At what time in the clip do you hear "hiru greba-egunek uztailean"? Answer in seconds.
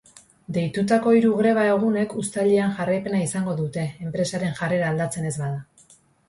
1.17-2.73